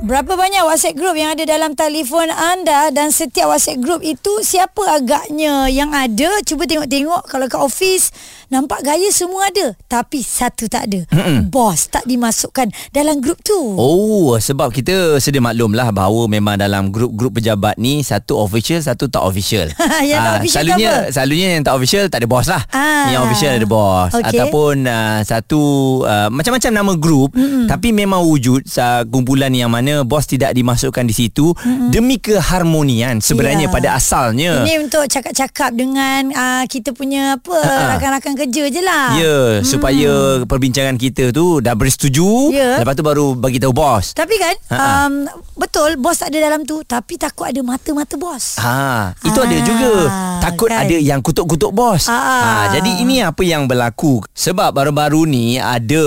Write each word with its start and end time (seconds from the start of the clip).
Berapa 0.00 0.32
banyak 0.32 0.64
WhatsApp 0.64 0.96
group 0.96 1.12
yang 1.12 1.36
ada 1.36 1.44
dalam 1.44 1.76
telefon 1.76 2.32
anda 2.32 2.88
dan 2.88 3.12
setiap 3.12 3.52
WhatsApp 3.52 3.84
group 3.84 4.00
itu 4.00 4.40
siapa 4.40 4.96
agaknya 4.96 5.68
yang 5.68 5.92
ada? 5.92 6.40
Cuba 6.40 6.64
tengok-tengok 6.64 7.28
kalau 7.28 7.44
ke 7.44 7.60
office 7.60 8.08
nampak 8.48 8.80
gaya 8.80 9.12
semua 9.12 9.52
ada 9.52 9.76
tapi 9.92 10.24
satu 10.24 10.72
tak 10.72 10.88
ada. 10.88 11.04
Mm-mm. 11.12 11.52
Bos 11.52 11.92
tak 11.92 12.08
dimasukkan 12.08 12.72
dalam 12.96 13.20
grup 13.20 13.44
tu. 13.44 13.52
Oh, 13.76 14.40
sebab 14.40 14.72
kita 14.72 15.20
sedia 15.20 15.44
maklum 15.44 15.76
lah 15.76 15.92
bahawa 15.92 16.24
memang 16.32 16.56
dalam 16.56 16.88
grup-grup 16.88 17.36
pejabat 17.36 17.76
ni 17.76 18.00
satu 18.00 18.40
official, 18.40 18.80
satu 18.80 19.04
tak 19.12 19.20
official. 19.20 19.68
yang 20.08 20.16
tak 20.16 20.32
Ah, 20.32 20.36
official 20.40 20.64
selalunya, 20.64 20.92
apa? 20.96 21.12
selalunya 21.12 21.48
yang 21.52 21.62
tak 21.62 21.74
official 21.76 22.04
tak 22.08 22.18
ada 22.24 22.28
bos 22.32 22.48
lah. 22.48 22.62
Ah. 22.72 23.12
Yang 23.12 23.20
official 23.28 23.52
ada 23.52 23.66
bos. 23.68 24.10
Okey. 24.16 24.28
Ataupun 24.32 24.74
uh, 24.88 25.18
satu 25.28 25.60
uh, 26.08 26.28
macam-macam 26.32 26.70
nama 26.72 26.92
grup 26.96 27.30
mm 27.36 27.68
tapi 27.68 27.92
memang 27.94 28.24
wujud 28.24 28.66
uh, 28.80 29.04
kumpulan 29.06 29.52
yang 29.52 29.70
mana 29.70 29.89
bos 30.02 30.24
tidak 30.24 30.50
dimasukkan 30.52 31.04
di 31.04 31.14
situ 31.14 31.52
mm 31.52 31.88
demi 31.90 32.16
keharmonian 32.16 33.18
sebenarnya 33.18 33.58
Ya. 33.60 33.72
pada 33.72 33.88
asalnya. 33.92 34.62
Ini 34.62 34.78
untuk 34.80 35.04
cakap-cakap 35.04 35.70
dengan 35.72 36.30
uh, 36.30 36.64
kita 36.64 36.90
punya 36.90 37.34
apa 37.34 37.56
Ha-ha. 37.56 37.86
rakan-rakan 37.92 38.34
kerja 38.36 38.62
je 38.68 38.80
lah. 38.80 39.06
Ya, 39.12 39.38
hmm. 39.56 39.64
supaya 39.64 40.12
perbincangan 40.44 40.94
kita 40.94 41.30
tu 41.30 41.58
dah 41.58 41.74
bersetuju, 41.74 42.50
Ya. 42.50 42.78
lepas 42.78 42.94
tu 42.94 43.02
baru 43.02 43.34
bagi 43.34 43.58
tahu 43.58 43.72
bos. 43.72 44.12
Tapi 44.12 44.34
kan 44.36 44.54
Ha-ha. 44.68 44.86
um, 45.04 45.26
betul 45.56 45.96
bos 45.96 46.20
ada 46.20 46.34
dalam 46.34 46.62
tu 46.62 46.80
tapi 46.82 47.16
takut 47.16 47.44
ada 47.44 47.58
mata-mata 47.60 48.14
bos. 48.14 48.56
Ha, 48.56 49.12
itu 49.20 49.34
Ah, 49.34 49.44
ada 49.44 49.56
juga. 49.60 49.92
Takut 50.40 50.68
kan. 50.68 50.84
ada 50.84 50.96
yang 50.96 51.20
kutuk-kutuk 51.20 51.70
bos. 51.70 52.06
Ah. 52.06 52.14
Ha, 52.14 52.48
jadi 52.72 52.90
ini 53.00 53.20
apa 53.20 53.40
yang 53.40 53.64
berlaku. 53.64 54.22
Sebab 54.30 54.70
baru-baru 54.70 55.24
ni 55.24 55.46
ada 55.56 56.02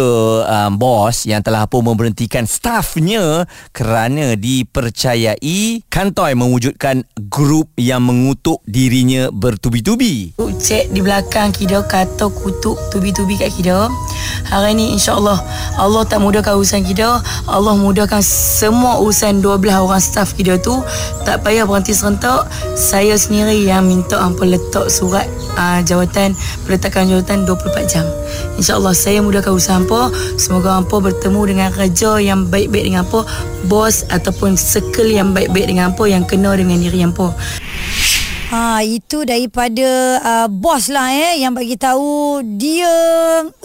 um, 0.45 0.71
bos 0.73 1.23
yang 1.23 1.39
telah 1.39 1.65
pun 1.65 1.83
memberhentikan 1.83 2.43
stafnya 2.43 3.43
kerana 3.73 4.37
dipercayai 4.37 5.81
kantoi 5.89 6.37
mewujudkan 6.37 7.01
grup 7.27 7.73
yang 7.75 8.05
mengutuk 8.05 8.61
dirinya 8.69 9.33
bertubi-tubi. 9.33 10.37
Cek 10.37 10.93
di 10.93 11.01
belakang 11.01 11.49
Kido 11.49 11.81
kata 11.89 12.29
kutuk 12.29 12.77
tubi-tubi 12.93 13.35
kat 13.35 13.49
Kido. 13.51 13.89
Hari 14.47 14.77
ni 14.77 14.93
insya-Allah 14.93 15.41
Allah 15.81 16.05
tak 16.05 16.21
mudahkan 16.21 16.53
urusan 16.53 16.85
Kido. 16.85 17.17
Allah 17.49 17.73
mudahkan 17.73 18.21
semua 18.21 19.01
urusan 19.01 19.41
12 19.41 19.73
orang 19.73 19.99
staff 19.99 20.37
Kido 20.37 20.55
tu. 20.61 20.85
Tak 21.25 21.41
payah 21.41 21.65
berhenti 21.65 21.97
serentak. 21.97 22.45
Saya 22.77 23.17
sendiri 23.17 23.65
yang 23.65 23.89
minta 23.89 24.21
hampa 24.21 24.45
letak 24.45 24.93
surat 24.93 25.25
uh, 25.57 25.81
jawatan 25.81 26.37
peletakan 26.69 27.09
jawatan 27.09 27.49
24 27.49 27.89
jam. 27.89 28.05
InsyaAllah 28.61 28.93
saya 28.93 29.19
mudahkan 29.25 29.49
urusan 29.49 29.83
hampa. 29.83 30.13
Semoga 30.37 30.77
hampa 30.77 31.01
bertemu 31.01 31.41
dengan 31.49 31.69
kerja 31.73 32.21
yang 32.21 32.45
baik-baik 32.53 32.93
dengan 32.93 33.01
hampa. 33.03 33.25
Bos 33.65 34.03
ataupun 34.11 34.59
circle 34.59 35.11
yang 35.11 35.31
baik-baik 35.31 35.71
dengan 35.71 35.91
hampa 35.91 36.03
yang 36.07 36.27
kena 36.27 36.53
dengan 36.55 36.79
diri 36.79 36.99
hampa. 36.99 37.31
Ha 38.53 38.85
itu 38.85 39.25
daripada 39.25 40.21
uh, 40.21 40.45
bos 40.45 40.85
lah 40.85 41.09
eh 41.09 41.41
yang 41.41 41.57
bagi 41.57 41.73
tahu 41.73 42.37
dia 42.45 42.85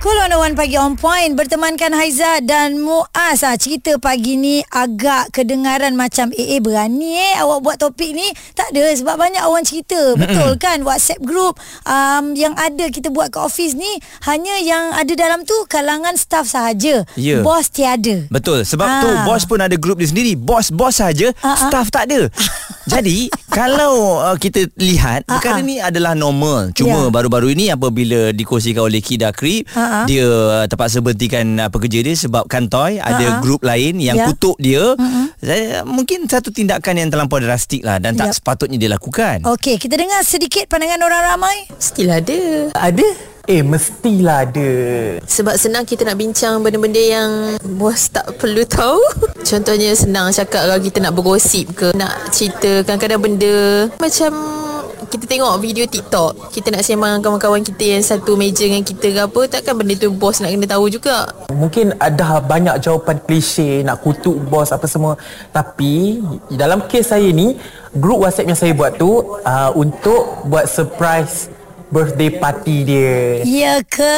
Cool 0.00 0.16
on 0.16 0.32
one 0.32 0.56
pagi 0.56 0.80
on 0.80 0.96
point 0.96 1.36
bertemankan 1.36 1.92
Haiza 1.92 2.40
dan 2.40 2.80
Muaz. 2.80 3.44
Ha, 3.44 3.52
cerita 3.54 4.00
pagi 4.00 4.32
ni 4.32 4.64
agak 4.66 5.28
kedengaran 5.28 5.92
macam 5.92 6.32
eh, 6.32 6.56
eh 6.56 6.58
berani 6.58 7.20
eh 7.20 7.36
awak 7.36 7.60
buat 7.60 7.76
topik 7.76 8.08
ni. 8.10 8.24
Tak 8.56 8.72
ada 8.72 8.96
sebab 8.96 9.20
banyak 9.20 9.44
orang 9.44 9.60
cerita. 9.60 10.16
Betul 10.16 10.56
kan 10.56 10.80
WhatsApp 10.80 11.20
group 11.20 11.60
um, 11.84 12.32
yang 12.32 12.56
ada 12.56 12.88
kita 12.88 13.12
buat 13.12 13.28
ke 13.28 13.38
office 13.38 13.76
ni 13.76 14.00
hanya 14.24 14.56
yang 14.58 14.96
ada 14.96 15.12
dalam 15.12 15.44
tu 15.44 15.52
kalangan 15.68 16.16
staff 16.16 16.48
sahaja. 16.48 17.04
Ya. 17.12 17.44
Bos 17.44 17.68
tiada. 17.68 18.24
Betul 18.30 18.64
Sebab 18.64 18.88
Ah. 18.88 19.00
tu 19.00 19.10
Bos 19.22 19.44
pun 19.44 19.60
ada 19.60 19.76
grup 19.76 19.96
dia 19.96 20.08
sendiri 20.08 20.32
Bos-bos 20.32 20.96
saja 20.96 21.28
Ah, 21.38 21.52
ah. 21.52 21.68
Staff 21.68 21.88
tak 21.90 22.08
ada 22.08 22.26
Jadi 22.92 23.28
Kalau 23.46 24.18
uh, 24.18 24.34
kita 24.34 24.66
lihat 24.74 25.22
Ah, 25.24 25.36
Perkara 25.36 25.60
ah. 25.60 25.62
ni 25.62 25.76
adalah 25.76 26.12
normal 26.12 26.72
Cuma 26.72 27.06
Ya. 27.06 27.12
baru-baru 27.12 27.52
ini 27.52 27.68
Apabila 27.68 28.30
dikongsikan 28.30 28.82
oleh 28.82 28.98
Kida 28.98 29.30
Krip 29.30 29.68
Ah. 29.90 30.06
Dia 30.06 30.22
uh, 30.22 30.64
terpaksa 30.64 31.02
berhentikan 31.02 31.42
uh, 31.58 31.66
pekerja 31.66 31.98
dia 32.00 32.14
Sebab 32.14 32.46
kantoi 32.46 32.96
Ada 32.96 33.18
Ah, 33.18 33.32
ah. 33.32 33.40
grup 33.40 33.60
lain 33.60 33.98
Yang 33.98 34.16
Ya. 34.16 34.26
kutuk 34.28 34.56
dia 34.56 34.94
Saya, 35.36 35.82
Mungkin 35.82 36.24
satu 36.24 36.48
tindakan 36.48 36.94
yang 36.96 37.08
terlampau 37.08 37.36
drastik 37.36 37.82
lah 37.82 37.98
Dan 37.98 38.14
tak 38.14 38.30
Yap. 38.30 38.36
sepatutnya 38.36 38.78
dilakukan 38.78 39.42
Okey, 39.42 39.76
kita 39.76 39.96
dengar 39.96 40.22
sedikit 40.22 40.66
pandangan 40.66 41.00
orang 41.00 41.22
ramai. 41.26 41.56
Still 41.76 42.06
ada. 42.08 42.70
Ada? 42.72 43.06
Eh, 43.48 43.64
mestilah 43.64 44.44
ada. 44.44 44.70
Sebab 45.20 45.56
senang 45.56 45.82
kita 45.82 46.04
nak 46.04 46.14
bincang 46.14 46.60
benda-benda 46.60 47.00
yang 47.00 47.30
bos 47.74 48.06
tak 48.06 48.36
perlu 48.36 48.62
tahu. 48.62 49.00
Contohnya 49.50 49.90
senang 49.90 50.30
cakap 50.30 50.68
kalau 50.68 50.78
kita 50.78 51.00
nak 51.00 51.12
bergosip 51.12 51.66
ke, 51.74 51.90
nak 51.92 52.30
cerita 52.30 52.84
kadang-kadang 52.84 53.18
benda 53.18 53.54
macam 53.96 54.30
kita 55.10 55.26
tengok 55.26 55.58
video 55.58 55.84
TikTok, 55.90 56.54
kita 56.54 56.70
nak 56.70 56.86
sembang 56.86 57.18
dengan 57.18 57.22
kawan-kawan 57.26 57.66
kita 57.66 57.98
yang 57.98 58.04
satu 58.06 58.38
meja 58.38 58.62
dengan 58.62 58.86
kita 58.86 59.06
ke 59.10 59.20
apa, 59.26 59.40
takkan 59.50 59.74
benda 59.74 59.98
tu 59.98 60.14
bos 60.14 60.38
nak 60.38 60.54
kena 60.54 60.70
tahu 60.70 60.86
juga. 60.86 61.26
Mungkin 61.50 61.98
ada 61.98 62.38
banyak 62.38 62.78
jawapan 62.78 63.18
klise 63.26 63.82
nak 63.82 64.06
kutuk 64.06 64.38
bos 64.46 64.70
apa 64.70 64.86
semua. 64.86 65.18
Tapi 65.50 66.22
dalam 66.54 66.86
kes 66.86 67.10
saya 67.10 67.26
ni, 67.34 67.58
grup 67.90 68.22
WhatsApp 68.22 68.54
yang 68.54 68.58
saya 68.58 68.70
buat 68.70 68.94
tu 68.94 69.10
uh, 69.42 69.70
untuk 69.74 70.46
buat 70.46 70.70
surprise 70.70 71.50
birthday 71.90 72.30
party 72.30 72.86
dia. 72.86 73.42
Ya 73.42 73.74
ke? 73.82 74.16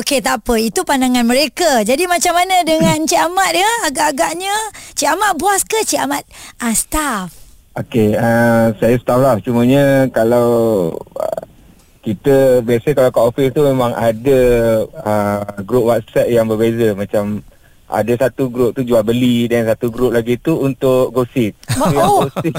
Okey, 0.00 0.24
tak 0.24 0.40
apa. 0.40 0.56
Itu 0.56 0.80
pandangan 0.80 1.28
mereka. 1.28 1.84
Jadi 1.84 2.08
macam 2.08 2.32
mana 2.40 2.64
dengan 2.64 3.04
Cik 3.04 3.20
Ahmad 3.20 3.52
ya? 3.52 3.70
Agak-agaknya 3.84 4.56
Cik 4.96 5.12
Ahmad 5.12 5.36
bos 5.36 5.60
ke 5.68 5.84
Cik 5.84 6.00
Ahmad 6.00 6.24
uh, 6.64 6.72
staff? 6.72 7.35
Okey, 7.76 8.16
uh, 8.16 8.72
saya 8.80 8.96
staff 8.96 9.20
lah. 9.20 9.36
Cumanya 9.44 10.08
kalau 10.08 10.48
uh, 11.12 11.42
kita 12.00 12.64
biasa 12.64 12.96
kalau 12.96 13.12
kat 13.12 13.24
office 13.28 13.52
tu 13.52 13.68
memang 13.68 13.92
ada 13.92 14.40
uh, 15.04 15.44
grup 15.60 15.92
WhatsApp 15.92 16.32
yang 16.32 16.48
berbeza 16.48 16.96
macam 16.96 17.44
ada 17.86 18.12
satu 18.16 18.48
grup 18.48 18.74
tu 18.74 18.82
jual 18.82 19.04
beli 19.04 19.46
dan 19.46 19.68
satu 19.68 19.92
grup 19.92 20.10
lagi 20.10 20.40
tu 20.40 20.56
untuk 20.56 21.12
gosip. 21.12 21.52
So, 21.68 21.84
yang 21.92 22.08
Oh. 22.08 22.24
gosip 22.24 22.54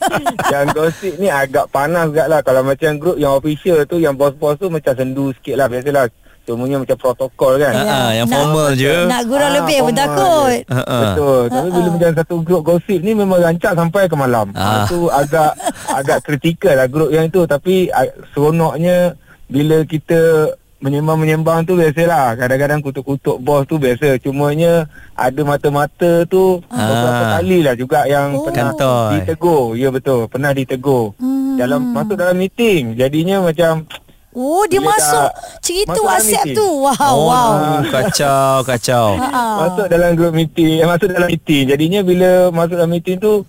yang 0.54 0.66
gosip 0.70 1.12
ni 1.18 1.26
agak 1.26 1.66
panas 1.68 2.14
juga 2.14 2.30
lah 2.30 2.40
kalau 2.40 2.62
macam 2.62 2.94
grup 2.96 3.18
yang 3.18 3.34
official 3.34 3.82
tu 3.84 3.98
yang 3.98 4.14
bos-bos 4.14 4.54
tu 4.56 4.70
macam 4.70 4.94
sendu 4.94 5.34
sikit 5.34 5.58
lah 5.58 5.66
biasalah. 5.66 6.06
Semuanya 6.50 6.82
macam 6.82 6.98
protokol 6.98 7.52
kan. 7.56 7.70
Ah, 7.72 7.86
ah, 7.86 8.10
yang 8.12 8.26
Nak- 8.26 8.34
formal 8.42 8.68
je. 8.74 8.94
Nak 9.06 9.22
gurau 9.24 9.46
Ah, 9.46 9.54
lebih 9.54 9.78
pun 9.80 9.94
takut. 9.94 10.58
Ha, 10.66 10.80
ha. 10.80 10.98
Betul. 11.00 11.40
Tapi 11.46 11.68
bila 11.70 11.88
macam 11.88 12.10
satu 12.12 12.34
grup 12.42 12.62
gosip 12.64 12.98
ni 12.98 13.12
memang 13.14 13.38
rancak 13.38 13.72
sampai 13.72 14.02
ke 14.04 14.14
malam. 14.14 14.50
Ah. 14.52 14.60
Ah. 14.60 14.74
Itu 14.82 15.06
agak 15.06 15.50
agak 15.88 16.18
kritikal 16.22 16.74
lah 16.74 16.86
grup 16.86 17.08
yang 17.08 17.24
itu 17.24 17.46
tapi 17.46 17.86
seronoknya 18.30 19.14
bila 19.46 19.82
kita 19.84 20.50
menyembang-menyembang 20.80 21.62
tu 21.62 21.76
biasalah. 21.76 22.34
Kadang-kadang 22.34 22.80
kutuk-kutuk 22.80 23.36
bos 23.38 23.62
tu 23.64 23.76
biasa. 23.76 24.16
Cumanya 24.16 24.88
ada 25.12 25.40
mata-mata 25.44 26.24
tu 26.24 26.58
Ah. 26.66 26.80
beberapa 26.80 27.24
kali 27.36 27.58
lah 27.60 27.74
juga 27.74 28.00
yang 28.04 28.32
Oh. 28.32 28.42
pernah 28.42 28.72
Kantoi. 28.72 29.12
ditegur. 29.14 29.76
Ya 29.76 29.88
betul. 29.88 30.26
Pernah 30.26 30.50
ditegur. 30.50 31.12
Hmm. 31.14 31.38
Dalam 31.54 31.92
masuk 31.92 32.16
dalam 32.16 32.32
meeting. 32.34 32.96
Jadinya 32.96 33.44
macam 33.44 33.84
Oh, 34.30 34.62
dia 34.64 34.78
Bila 34.78 34.94
masuk 34.94 35.26
dah 35.26 35.58
cerita 35.58 35.90
masuk 35.90 36.06
WhatsApp 36.06 36.44
meeting. 36.44 36.56
tu. 36.56 36.68
Wow, 36.80 36.94
Oh, 37.02 37.18
wow. 37.26 37.50
kacau, 37.94 38.52
kacau. 38.62 39.06
Ah. 39.18 39.56
Masuk 39.60 39.86
dalam 39.86 40.10
grup 40.14 40.32
meeting 40.32 40.74
eh, 40.76 40.86
Masuk 40.86 41.08
dalam 41.08 41.26
meeting 41.26 41.64
Jadinya 41.66 42.00
bila 42.00 42.30
Masuk 42.48 42.76
dalam 42.76 42.90
meeting 42.90 43.16
tu 43.16 43.42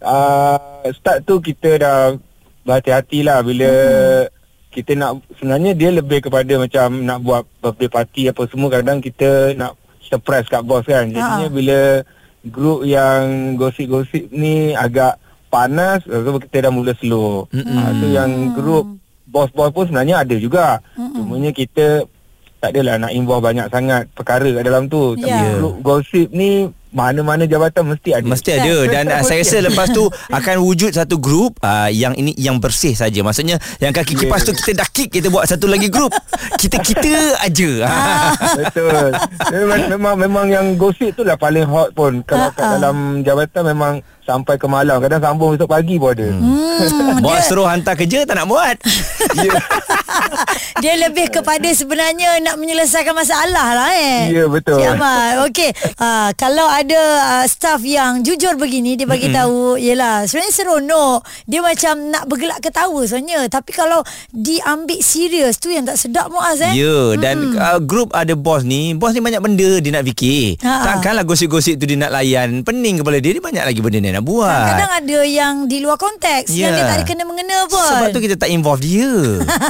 uh, 0.00 0.58
Start 0.92 1.18
tu 1.22 1.38
kita 1.38 1.70
dah 1.76 1.98
Berhati-hati 2.62 3.22
lah 3.22 3.40
Bila 3.40 3.70
Hmm. 4.28 4.36
Kita 4.70 4.92
nak 4.94 5.10
Sebenarnya 5.34 5.72
dia 5.72 5.90
lebih 5.90 6.20
kepada 6.20 6.52
Macam 6.54 7.00
nak 7.00 7.18
buat 7.18 7.42
Birthday 7.58 7.88
party 7.88 8.22
apa 8.28 8.42
semua 8.46 8.68
Kadang 8.70 8.98
kita 9.00 9.28
nak 9.52 9.74
Surprise 9.98 10.46
kat 10.46 10.62
bos 10.62 10.84
kan 10.84 11.08
Jadinya 11.08 11.46
Ha. 11.46 11.50
bila 11.50 11.78
Grup 12.44 12.84
yang 12.84 13.22
Gosip-gosip 13.54 14.30
ni 14.30 14.70
Agak 14.70 15.16
Panas 15.48 16.04
so 16.04 16.14
Kita 16.38 16.62
dah 16.62 16.70
mula 16.70 16.92
slow 16.94 17.48
uh, 17.48 17.90
So 17.96 18.06
yang 18.06 18.52
grup 18.52 18.97
Bos-bos 19.28 19.70
pun 19.70 19.84
sebenarnya 19.84 20.24
ada 20.24 20.34
juga 20.34 20.80
Cumanya 20.96 21.52
kita 21.52 22.08
tak 22.58 22.74
adalah 22.74 22.98
nak 22.98 23.14
involve 23.14 23.44
banyak 23.44 23.70
sangat 23.70 24.10
perkara 24.10 24.50
kat 24.50 24.62
dalam 24.66 24.90
tu. 24.90 25.14
Tapi 25.14 25.30
Ya. 25.30 25.54
grup 25.54 25.78
gosip 25.78 26.26
ni 26.34 26.66
mana-mana 26.88 27.46
jabatan 27.46 27.94
mesti 27.94 28.10
ada. 28.16 28.26
Mesti 28.26 28.50
ada 28.50 28.76
dan 28.90 29.04
uh, 29.12 29.22
saya 29.22 29.46
rasa 29.46 29.62
lepas 29.62 29.92
tu 29.92 30.10
akan 30.38 30.56
wujud 30.66 30.90
satu 30.90 31.22
grup 31.22 31.54
uh, 31.62 31.86
yang 31.86 32.18
ini 32.18 32.34
yang 32.34 32.58
bersih 32.58 32.98
saja. 32.98 33.22
Maksudnya 33.22 33.62
yang 33.78 33.94
kaki 33.94 34.18
kipas 34.18 34.42
tu 34.42 34.50
kita 34.50 34.74
dah 34.74 34.88
kick 34.90 35.14
kita 35.14 35.30
buat 35.30 35.46
satu 35.46 35.70
lagi 35.70 35.86
grup. 35.86 36.10
Kita 36.58 36.82
kita 36.82 37.38
aja. 37.38 37.70
Ah. 37.88 38.34
Betul. 38.58 39.14
memang, 39.54 39.80
memang 39.86 40.14
memang 40.18 40.46
yang 40.50 40.66
gosip 40.74 41.14
tu 41.14 41.22
lah 41.22 41.38
paling 41.38 41.62
hot 41.62 41.94
pun. 41.94 42.26
Kalau 42.26 42.50
kat 42.50 42.66
dalam 42.74 43.22
jabatan 43.22 43.70
memang 43.70 43.92
sampai 44.28 44.60
ke 44.60 44.68
malam. 44.68 45.00
Kadang 45.00 45.24
sambung 45.24 45.56
besok 45.56 45.72
pagi 45.72 45.96
pun 45.96 46.12
ada. 46.12 46.28
Hmm, 46.28 47.24
Bos 47.24 47.40
dia, 47.40 47.48
suruh 47.48 47.64
hantar 47.64 47.96
kerja 47.96 48.28
tak 48.28 48.36
nak 48.36 48.46
buat. 48.52 48.76
Ya, 49.40 49.56
dia 50.82 50.94
lebih 50.98 51.30
kepada 51.30 51.68
sebenarnya 51.70 52.38
nak 52.40 52.56
menyelesaikan 52.56 53.14
masalah 53.14 53.68
lah 53.74 53.90
eh. 53.94 54.30
Ya, 54.32 54.44
betul. 54.46 54.78
Cik 54.78 54.88
Amal. 54.94 55.48
Okey. 55.48 55.70
Uh, 55.98 56.30
kalau 56.42 56.66
ada 56.66 57.00
uh, 57.40 57.46
staff 57.46 57.80
yang 57.82 58.22
jujur 58.22 58.54
begini 58.54 58.94
dia 58.94 59.06
bagi 59.06 59.28
tahu 59.30 59.76
yalah 59.76 60.24
sebenarnya 60.24 60.54
seronok. 60.54 61.18
Dia 61.44 61.60
macam 61.60 61.94
nak 62.08 62.24
bergelak 62.26 62.60
ketawa 62.60 63.00
sebenarnya. 63.04 63.48
Tapi 63.48 63.70
kalau 63.72 64.00
diambil 64.30 65.00
serius 65.00 65.58
tu 65.58 65.70
yang 65.70 65.84
tak 65.84 65.98
sedap 65.98 66.28
Muaz 66.28 66.60
eh. 66.60 66.72
Ya 66.74 67.16
dan 67.16 67.56
uh, 67.56 67.80
grup 67.80 68.12
ada 68.12 68.34
bos 68.34 68.62
ni, 68.62 68.92
bos 68.92 69.12
ni 69.12 69.20
banyak 69.20 69.40
benda 69.40 69.80
dia 69.80 69.90
nak 69.90 70.04
fikir. 70.04 70.60
Ha-ha. 70.60 70.96
Takkanlah 70.96 71.24
gosip-gosip 71.24 71.78
tu 71.78 71.86
dia 71.86 71.96
nak 71.96 72.12
layan. 72.12 72.62
Pening 72.62 73.00
kepala 73.00 73.18
dia, 73.18 73.32
dia 73.32 73.42
banyak 73.42 73.64
lagi 73.64 73.80
benda 73.80 73.98
dia 73.98 74.12
nak 74.14 74.26
buat. 74.26 74.66
Kadang 74.74 74.92
ada 74.92 75.18
yang 75.24 75.54
di 75.66 75.80
luar 75.80 75.96
konteks 75.96 76.52
yang 76.52 76.70
dia 76.70 76.76
Ya. 76.78 76.86
tak 76.86 76.96
ada 77.02 77.04
kena-mengena 77.10 77.66
pun. 77.66 77.82
Sebab 77.82 78.08
tu 78.14 78.20
kita 78.22 78.38
tak 78.38 78.54
involve 78.54 78.78
dia. 78.78 79.10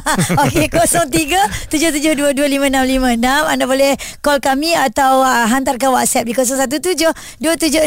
Okey 0.48 0.72
03 0.72 1.68
77225656 1.68 3.52
anda 3.52 3.64
boleh 3.68 3.92
call 4.24 4.40
kami 4.40 4.72
atau 4.72 5.20
uh, 5.20 5.44
hantarkan 5.44 5.92
WhatsApp 5.92 6.24
di 6.24 6.32
017 6.32 7.12
276 7.44 7.84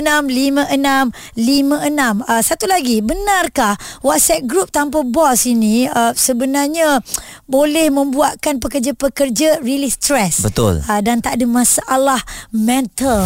5656. 0.70 2.22
Uh, 2.22 2.42
satu 2.46 2.66
lagi, 2.70 3.02
benarkah 3.02 3.74
WhatsApp 4.06 4.46
group 4.46 4.70
tanpa 4.70 5.02
bos 5.02 5.50
ini 5.50 5.90
uh, 5.90 6.14
sebenarnya 6.14 7.02
boleh 7.50 7.90
membuatkan 7.90 8.62
pekerja-pekerja 8.62 9.66
really 9.66 9.90
stress? 9.90 10.46
Betul. 10.46 10.86
Uh, 10.86 11.02
dan 11.02 11.20
tak 11.26 11.42
ada 11.42 11.46
masalah 11.50 12.22
mental. 12.54 13.26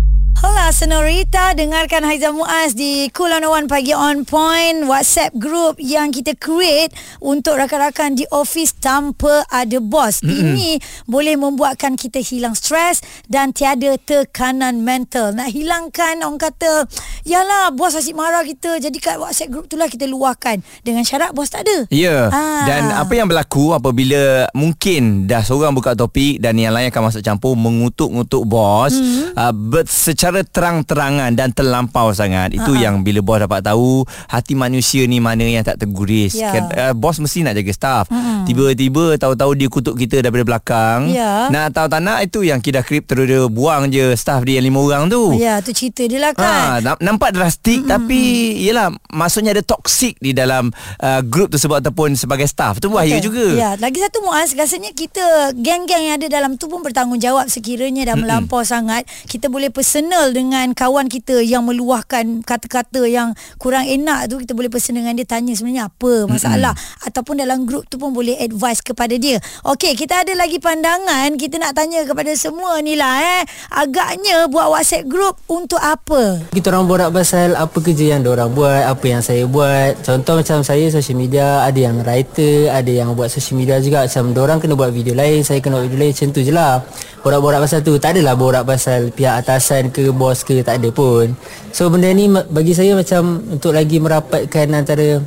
Hola 0.41 0.73
Senorita 0.73 1.53
Dengarkan 1.53 2.01
Haiza 2.01 2.33
Muaz 2.33 2.73
Di 2.73 3.13
Cool 3.13 3.29
on 3.29 3.45
One 3.45 3.67
Pagi 3.69 3.93
On 3.93 4.25
Point 4.25 4.89
WhatsApp 4.89 5.37
group 5.37 5.77
Yang 5.77 6.17
kita 6.17 6.33
create 6.33 6.89
Untuk 7.21 7.61
rakan-rakan 7.61 8.17
di 8.17 8.25
office 8.33 8.73
Tanpa 8.73 9.45
ada 9.53 9.77
bos 9.77 10.25
mm-hmm. 10.25 10.33
Ini 10.33 10.69
Boleh 11.05 11.37
membuatkan 11.37 11.93
kita 11.93 12.17
hilang 12.25 12.57
stres 12.57 13.05
Dan 13.29 13.53
tiada 13.53 13.93
tekanan 14.01 14.81
mental 14.81 15.37
Nak 15.37 15.53
hilangkan 15.53 16.25
Orang 16.25 16.41
kata 16.41 16.89
Yalah 17.21 17.69
bos 17.77 17.93
asyik 17.93 18.17
marah 18.17 18.41
kita 18.41 18.81
Jadi 18.81 18.97
kat 18.97 19.21
WhatsApp 19.21 19.53
group 19.53 19.69
tu 19.69 19.77
lah 19.77 19.93
Kita 19.93 20.09
luahkan 20.09 20.57
Dengan 20.81 21.05
syarat 21.05 21.37
bos 21.37 21.53
tak 21.53 21.69
ada 21.69 21.85
Ya 21.93 22.33
Ah. 22.33 22.65
Dan 22.65 22.89
apa 22.89 23.13
yang 23.13 23.29
berlaku 23.29 23.77
Apabila 23.77 24.49
Mungkin 24.57 25.29
Dah 25.29 25.45
seorang 25.45 25.77
buka 25.77 25.93
topik 25.93 26.41
Dan 26.41 26.57
yang 26.57 26.73
lain 26.73 26.89
akan 26.89 27.13
masuk 27.13 27.21
campur 27.21 27.53
Mengutuk-ngutuk 27.53 28.41
bos 28.49 28.97
hmm. 28.97 29.37
uh, 29.37 29.53
but 29.53 29.85
Secara 29.85 30.30
terang-terangan 30.41 31.35
Dan 31.35 31.51
terlampau 31.51 32.11
sangat 32.11 32.53
Itu 32.53 32.71
Ah. 32.71 32.79
yang 32.81 33.03
bila 33.03 33.19
bos 33.19 33.37
dapat 33.37 33.59
tahu 33.61 34.01
Hati 34.27 34.55
manusia 34.55 35.03
ni 35.03 35.19
Mana 35.19 35.43
yang 35.43 35.61
tak 35.61 35.77
terguris 35.77 36.33
Ya. 36.33 36.49
Kan, 36.49 36.63
uh, 36.71 36.93
Bos 36.95 37.19
mesti 37.19 37.43
nak 37.43 37.53
jaga 37.53 37.71
staff 37.71 38.05
hmm. 38.07 38.47
Tiba-tiba 38.47 39.17
Tahu-tahu 39.17 39.51
dia 39.53 39.67
kutuk 39.67 39.95
kita 39.95 40.23
Daripada 40.23 40.47
belakang 40.47 41.11
Ya. 41.11 41.47
Nak 41.47 41.75
tahu 41.75 41.87
tak 41.87 41.99
nak 41.99 42.23
Itu 42.23 42.41
yang 42.41 42.57
kita 42.57 42.81
krip 42.81 43.03
Terus 43.03 43.25
dia 43.25 43.41
buang 43.45 43.87
je 43.87 44.15
Staff 44.15 44.41
dia 44.41 44.57
yang 44.57 44.67
lima 44.67 44.79
orang 44.79 45.03
tu 45.07 45.35
Ya 45.35 45.59
tu 45.59 45.71
cerita 45.71 46.03
dia 46.03 46.17
lah 46.17 46.31
kan 46.31 46.49
Ha, 46.61 46.79
nam- 46.79 47.01
nampak 47.01 47.33
drastik 47.33 47.81
mm-hmm. 47.81 47.89
tapi 47.89 48.19
yelah 48.61 48.87
maksudnya 49.09 49.51
ada 49.51 49.63
toksik 49.63 50.19
di 50.19 50.31
dalam 50.31 50.69
uh, 50.99 51.21
grup 51.21 51.49
tersebut 51.49 51.81
ataupun 51.81 52.13
sebagai 52.13 52.45
staff 52.45 52.77
tu 52.77 52.91
bahaya 52.91 53.17
Betul. 53.17 53.25
juga. 53.33 53.45
Ya, 53.55 53.69
lagi 53.75 53.97
satu 53.97 54.21
Muaz, 54.21 54.53
rasanya 54.53 54.91
kita 54.91 55.23
geng-geng 55.53 56.03
yang 56.05 56.15
ada 56.19 56.27
dalam 56.29 56.53
tu 56.55 56.67
pun 56.67 56.83
bertanggungjawab 56.83 57.47
sekiranya 57.47 58.13
dah 58.13 58.15
melampau 58.15 58.61
sangat. 58.61 59.09
Kita 59.25 59.49
boleh 59.49 59.73
personal 59.73 60.20
dengan 60.29 60.77
kawan 60.77 61.09
kita 61.09 61.41
yang 61.41 61.65
meluahkan 61.65 62.45
kata-kata 62.45 63.09
yang 63.09 63.33
kurang 63.57 63.89
enak 63.89 64.29
tu, 64.29 64.37
kita 64.37 64.53
boleh 64.53 64.69
personal 64.69 65.01
dengan 65.01 65.17
dia 65.17 65.25
tanya 65.25 65.57
sebenarnya 65.57 65.89
apa 65.89 66.29
masalah 66.29 66.77
ataupun 67.01 67.41
dalam 67.41 67.65
grup 67.65 67.89
tu 67.89 67.97
pun 67.97 68.13
boleh 68.13 68.37
advice 68.37 68.85
kepada 68.85 69.17
dia. 69.17 69.41
Okey, 69.65 69.97
kita 69.97 70.21
ada 70.21 70.37
lagi 70.37 70.61
pandangan, 70.61 71.33
kita 71.41 71.57
nak 71.57 71.73
tanya 71.73 72.05
kepada 72.05 72.29
semua 72.37 72.77
ni 72.85 72.93
lah 72.93 73.41
eh. 73.41 73.41
Agaknya 73.73 74.45
buat 74.45 74.69
WhatsApp 74.69 75.09
group 75.09 75.41
untuk 75.49 75.81
apa? 75.81 76.45
Kita 76.53 76.69
orang 76.69 76.85
borak 76.85 77.09
pasal 77.09 77.57
apa 77.57 77.77
kerja 77.81 78.13
yang 78.13 78.27
orang 78.27 78.51
buat, 78.51 78.83
apa 78.83 79.05
yang 79.07 79.23
saya 79.23 79.47
buat. 79.47 80.03
Contoh 80.03 80.43
macam 80.43 80.59
saya 80.61 80.91
social 80.91 81.15
media, 81.15 81.63
ada 81.63 81.79
yang 81.79 82.03
writer, 82.03 82.67
ada 82.67 82.91
yang 82.91 83.15
buat 83.15 83.31
social 83.31 83.55
media 83.55 83.79
juga. 83.79 84.03
Macam 84.03 84.35
orang 84.35 84.59
kena 84.59 84.75
buat 84.75 84.91
video 84.91 85.15
lain, 85.15 85.47
saya 85.47 85.63
kena 85.63 85.79
buat 85.79 85.87
video 85.87 86.03
lain. 86.03 86.11
Macam 86.11 86.27
tu 86.35 86.41
je 86.43 86.51
lah. 86.51 86.83
Borak-borak 87.23 87.63
pasal 87.63 87.79
tu. 87.79 87.95
Tak 87.95 88.19
adalah 88.19 88.35
borak 88.35 88.67
pasal 88.67 89.15
pihak 89.15 89.45
atasan 89.45 89.95
ke, 89.95 90.10
bos 90.13 90.45
ke, 90.45 90.61
tak 90.61 90.79
ada 90.83 90.89
pun. 90.93 91.33
So 91.75 91.89
benda 91.89 92.11
ni 92.11 92.29
bagi 92.29 92.75
saya 92.75 92.93
macam 92.95 93.41
untuk 93.51 93.73
lagi 93.73 93.97
merapatkan 93.97 94.67
antara 94.75 95.19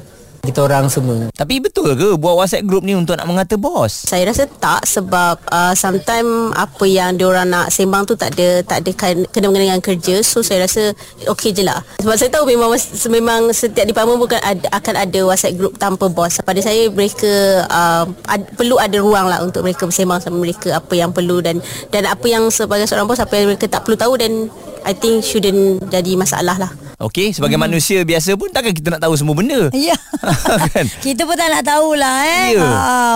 kita 0.45 0.65
orang 0.65 0.87
semua. 0.93 1.29
Tapi 1.33 1.59
betul 1.59 1.97
ke 1.97 2.15
buat 2.21 2.37
WhatsApp 2.39 2.69
group 2.69 2.85
ni 2.85 2.93
untuk 2.93 3.17
nak 3.17 3.27
mengata 3.27 3.57
bos? 3.57 4.07
Saya 4.07 4.29
rasa 4.29 4.47
tak 4.47 4.85
sebab 4.87 5.41
uh, 5.49 5.75
sometimes 5.75 6.53
apa 6.55 6.85
yang 6.85 7.17
diorang 7.17 7.49
nak 7.51 7.73
sembang 7.73 8.05
tu 8.05 8.15
tak 8.15 8.37
ada 8.37 8.63
tak 8.63 8.85
ada 8.85 8.91
kan, 8.95 9.17
kena 9.33 9.51
mengena 9.51 9.75
dengan 9.75 9.83
kerja 9.83 10.21
so 10.21 10.45
saya 10.45 10.69
rasa 10.69 10.93
okey 11.35 11.57
je 11.57 11.65
lah 11.65 11.81
sebab 12.01 12.15
saya 12.21 12.31
tahu 12.31 12.45
memang 12.49 12.75
memang 13.09 13.41
setiap 13.51 13.89
department 13.89 14.21
bukan 14.21 14.41
ada, 14.41 14.67
akan 14.77 14.95
ada 15.09 15.21
WhatsApp 15.25 15.57
group 15.57 15.75
tanpa 15.81 16.07
bos 16.13 16.39
pada 16.45 16.61
saya 16.61 16.89
mereka 16.93 17.65
uh, 17.69 18.05
ad, 18.29 18.45
perlu 18.55 18.77
ada 18.77 19.01
ruang 19.01 19.27
lah 19.27 19.41
untuk 19.41 19.65
mereka 19.65 19.89
bersembang 19.89 20.21
sama 20.21 20.37
mereka 20.39 20.77
apa 20.77 20.93
yang 20.93 21.11
perlu 21.11 21.41
dan 21.41 21.59
dan 21.91 22.05
apa 22.05 22.27
yang 22.29 22.53
sebagai 22.53 22.85
seorang 22.85 23.09
bos 23.09 23.21
apa 23.21 23.33
yang 23.35 23.51
mereka 23.51 23.67
tak 23.67 23.83
perlu 23.89 23.97
tahu 23.97 24.15
dan 24.21 24.53
I 24.85 24.93
think 24.93 25.25
shouldn't 25.25 25.89
jadi 25.89 26.13
masalah 26.15 26.61
lah 26.61 26.71
Okey, 27.05 27.31
sebagai 27.31 27.55
Hmm. 27.55 27.69
manusia 27.69 28.01
biasa 28.01 28.33
pun 28.33 28.49
takkan 28.49 28.73
kita 28.73 28.89
nak 28.91 29.03
tahu 29.03 29.13
semua 29.13 29.35
benda. 29.35 29.69
Ya. 29.71 29.93
kan? 30.73 30.87
Kita 31.05 31.23
pun 31.23 31.35
tak 31.35 31.49
nak 31.49 31.63
tahulah 31.63 32.17
eh. 32.25 32.49
Ya. 32.51 32.65
Ha, 32.65 32.73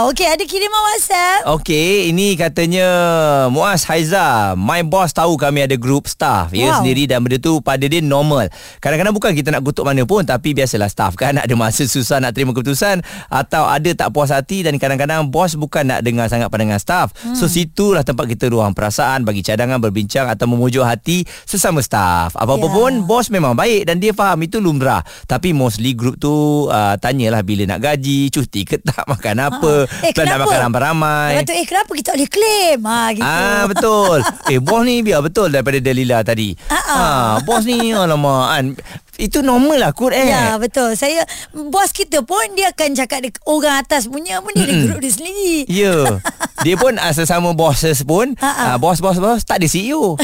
okey, 0.06 0.26
ada 0.26 0.42
kiriman 0.42 0.76
WhatsApp. 0.84 1.40
Okey, 1.50 1.90
ini 2.08 2.34
katanya 2.34 2.84
Muaz 3.48 3.82
Haiza, 3.82 4.52
my 4.54 4.82
boss 4.82 5.10
tahu 5.10 5.34
kami 5.34 5.62
ada 5.62 5.74
group 5.74 6.04
staff 6.04 6.52
ya 6.52 6.76
sendiri 6.76 7.04
dan 7.04 7.20
benda 7.20 7.38
tu 7.38 7.58
pada 7.58 7.80
dia 7.80 7.98
normal. 7.98 8.52
Kadang-kadang 8.78 9.12
bukan 9.12 9.32
kita 9.32 9.48
nak 9.48 9.62
kutuk 9.62 9.82
mana 9.82 10.04
pun 10.04 10.20
tapi 10.22 10.52
biasalah 10.52 10.86
staff 10.86 11.14
kan 11.14 11.38
ada 11.40 11.54
masa 11.54 11.84
susah 11.84 12.18
nak 12.18 12.32
terima 12.32 12.50
keputusan 12.50 13.00
atau 13.26 13.64
ada 13.64 13.88
tak 13.94 14.10
puas 14.10 14.28
hati 14.28 14.60
dan 14.60 14.76
kadang-kadang 14.76 15.24
bos 15.26 15.54
bukan 15.54 15.86
nak 15.86 16.00
dengar 16.02 16.26
sangat 16.26 16.48
pandangan 16.48 16.76
staff. 16.76 17.08
Hmm. 17.16 17.32
So 17.32 17.46
situlah 17.46 18.02
tempat 18.02 18.26
kita 18.26 18.46
ruang 18.46 18.72
perasaan 18.72 19.22
bagi 19.22 19.40
cadangan 19.40 19.78
berbincang 19.78 20.26
atau 20.26 20.44
memujuk 20.44 20.82
hati 20.82 21.18
sesama 21.44 21.78
staff. 21.78 22.34
Apa-apa 22.34 22.66
Ya. 22.66 22.74
pun 22.74 22.92
bos 23.02 23.26
memang 23.28 23.54
baik 23.54 23.77
dan 23.82 23.98
dia 23.98 24.10
faham 24.10 24.38
itu 24.40 24.58
lumrah. 24.58 25.00
Tapi 25.24 25.50
mostly 25.50 25.92
group 25.92 26.16
tu 26.16 26.30
uh, 26.64 26.96
tanyalah 26.96 27.42
bila 27.42 27.66
nak 27.66 27.80
gaji, 27.80 28.26
cuti 28.28 28.62
ke 28.62 28.78
tak, 28.78 29.04
makan 29.12 29.36
apa, 29.44 29.74
Eh, 30.00 30.10
plan 30.10 30.26
nak 30.26 30.42
makan 30.42 30.58
ramai-ramai. 30.66 31.30
Lepas 31.34 31.44
tu, 31.44 31.54
eh 31.54 31.64
kenapa 31.64 31.90
kita 31.92 32.10
boleh 32.12 32.30
claim? 32.30 32.78
Ha, 32.80 32.98
gitu. 33.12 33.24
Ah 33.24 33.64
betul. 33.66 34.18
eh 34.52 34.58
bos 34.58 34.82
ni 34.82 35.00
biar 35.00 35.20
betul 35.20 35.48
daripada 35.48 35.78
Dalila 35.78 36.22
tadi. 36.22 36.54
Ah 36.70 37.42
bos 37.42 37.62
ni 37.62 37.90
alamak 37.90 38.46
kan. 38.48 38.66
Itu 39.18 39.42
normal 39.42 39.82
lah 39.82 39.90
kot 39.90 40.14
eh. 40.14 40.30
Ya 40.30 40.54
betul 40.54 40.94
Saya 40.94 41.26
Bos 41.50 41.90
kita 41.90 42.22
pun 42.22 42.54
Dia 42.54 42.70
akan 42.70 42.94
cakap 42.94 43.18
dek- 43.18 43.42
Orang 43.42 43.74
atas 43.74 44.06
punya 44.06 44.38
pun 44.38 44.54
Dia 44.54 44.62
ada 44.62 44.74
grup 44.78 45.02
dia 45.02 45.10
sendiri 45.10 45.66
Ya. 45.66 46.22
Dia 46.62 46.78
pun 46.78 46.94
sesama 47.10 47.50
bosses 47.50 48.06
pun 48.06 48.38
Ha, 48.38 48.46
ha. 48.46 48.64
uh, 48.64 48.76
bos-bos-bos 48.78 49.42
tak 49.42 49.58
ada 49.58 49.66
CEO. 49.66 50.14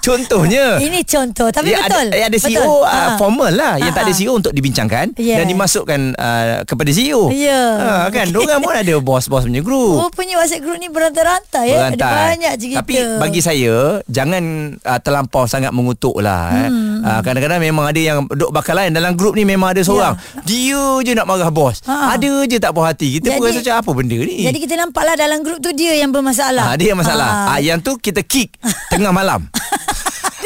Contohnya 0.06 0.78
Ini 0.78 1.00
contoh 1.02 1.48
Tapi 1.48 1.68
dia 1.68 1.80
betul 1.80 2.06
ada, 2.06 2.14
eh, 2.14 2.24
ada 2.24 2.36
CEO 2.36 2.60
betul. 2.60 2.80
uh, 2.82 2.96
Ha. 2.98 3.16
formal 3.16 3.52
lah 3.52 3.74
yang 3.76 3.90
Ha, 3.90 3.96
tak 3.96 4.02
ada 4.02 4.12
ha. 4.12 4.16
CEO 4.16 4.32
untuk 4.32 4.52
dibincangkan 4.52 5.06
Yes. 5.14 5.38
dan 5.38 5.46
dimasukkan 5.46 6.00
uh, 6.14 6.44
kepada 6.62 6.90
CEO. 6.90 7.30
Ya. 7.30 7.62
Ha, 7.76 7.88
kan 8.08 8.26
Diorang 8.28 8.60
pun 8.60 8.72
ada 8.72 8.94
bos-bos 8.98 9.42
punya 9.42 9.60
group. 9.60 9.98
Oh 9.98 10.08
punya 10.08 10.36
WhatsApp 10.36 10.60
group 10.60 10.76
ni 10.76 10.88
Berantai-rantai 10.88 11.64
ya? 11.66 11.76
Ada 11.86 11.96
Berantai. 11.96 12.14
banyak 12.28 12.52
cerita 12.56 12.78
Tapi 12.78 12.94
bagi 13.18 13.40
saya 13.40 13.76
Jangan 14.04 14.42
uh, 14.78 15.00
terlampau 15.00 15.44
sangat 15.44 15.70
mengutuk 15.70 16.18
lah 16.18 16.50
eh. 16.56 16.68
Hmm. 16.68 17.00
uh, 17.00 17.20
Kadang-kadang 17.20 17.58
memang 17.58 17.86
ada 17.86 17.98
yang 17.98 18.18
Duk 18.28 18.50
bakal 18.50 18.74
lain 18.74 18.90
Dalam 18.90 19.14
grup 19.14 19.32
ni 19.32 19.42
memang 19.42 19.70
ada 19.70 19.80
seorang 19.80 20.14
Dia 20.42 20.82
je 21.00 21.12
nak 21.12 21.24
marah 21.24 21.48
bos 21.48 21.80
Ya. 21.80 21.90
Ha. 21.90 21.94
Ada 22.14 22.30
je 22.44 22.56
tak 22.56 22.70
puas 22.70 22.88
hati 22.88 23.18
Kita 23.18 23.30
pun 23.30 23.40
Jadi- 23.40 23.48
rasa 23.48 23.60
macam 23.60 23.76
apa 23.76 23.90
benda 23.94 24.18
ni 24.18 24.36
Jadi 24.42 24.58
kita 24.58 24.74
nampaklah 24.76 25.14
Dalam 25.14 25.40
grup 25.40 25.58
tu 25.58 25.70
Dia 25.70 25.94
yang 25.94 26.10
bermasalah 26.10 26.64
Ah, 26.64 26.76
dia 26.76 26.90
yang 26.90 26.98
masalah. 26.98 27.28
Ha. 27.46 27.50
Ah, 27.50 27.60
yang 27.60 27.78
tu 27.78 27.96
kita 27.96 28.20
kick 28.20 28.52
tengah 28.88 29.08
malam. 29.08 29.46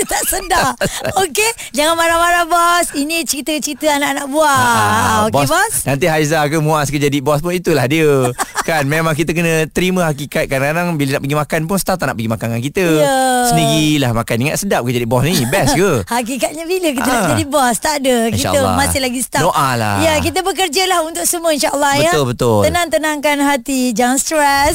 Dia 0.03 0.11
tak 0.19 0.23
sedar 0.27 0.75
Okey 1.17 1.51
Jangan 1.71 1.95
marah-marah 1.95 2.43
bos 2.43 2.91
Ini 2.93 3.23
cerita-cerita 3.23 3.87
anak-anak 3.93 4.27
buah 4.27 4.59
Ah, 4.59 5.19
Okey 5.25 5.47
bos 5.47 5.75
Nanti 5.85 6.07
Haiza 6.07 6.43
ke 6.43 6.59
Muaz 6.59 6.91
ke 6.91 6.99
jadi 6.99 7.19
bos 7.19 7.39
pun 7.39 7.55
itulah 7.55 7.87
dia. 7.87 8.35
kan 8.63 8.83
memang 8.83 9.11
kita 9.13 9.31
kena 9.31 9.67
terima 9.67 10.07
hakikat 10.07 10.47
kadang-kadang 10.47 10.95
bila 10.95 11.11
nak 11.13 11.23
pergi 11.23 11.35
makan 11.37 11.61
pun 11.67 11.77
staff 11.77 11.99
tak 11.99 12.07
nak 12.07 12.15
pergi 12.15 12.31
makan 12.31 12.47
dengan 12.49 12.63
kita. 12.63 12.87
Ya. 12.97 13.15
Sendirilah 13.47 14.11
makan. 14.13 14.37
Ingat 14.41 14.57
sedap 14.57 14.81
ke 14.83 14.91
jadi 14.93 15.07
bos 15.07 15.23
ni? 15.23 15.35
Best 15.47 15.75
ke? 15.75 15.91
Hakikatnya 16.15 16.65
bila 16.65 16.89
kita 16.91 17.07
nak 17.07 17.21
Ah. 17.21 17.31
jadi 17.33 17.45
bos 17.45 17.77
Tak 17.77 17.95
ada 17.99 18.17
Kita 18.29 18.59
masih 18.75 18.99
lagi 18.99 19.21
staff 19.21 19.43
Doa 19.43 19.71
lah. 19.75 19.97
Ya 20.01 20.19
kita 20.19 20.41
bekerja 20.41 20.83
lah 20.85 21.03
Untuk 21.03 21.23
semua 21.25 21.51
insyaAllah 21.51 21.95
ya 21.97 22.11
Betul, 22.11 22.25
betul. 22.29 22.59
Tenang-tenangkan 22.65 23.37
hati 23.41 23.91
Jangan 23.93 24.19
stres 24.19 24.75